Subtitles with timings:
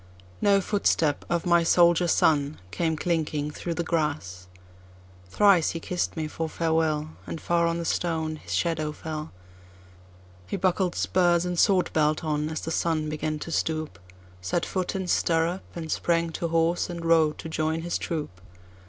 [0.41, 4.47] No footstep of my soldier son came clinking through the grass.
[5.29, 9.31] Thrice he kiss'd me for farewell, And far on the stone his shadow fell;
[10.47, 13.99] He buckled spurs and sword belt on, as the sun began to stoop,
[14.41, 18.41] Set foot in stirrup, and sprang to horse, and rode to join his troop.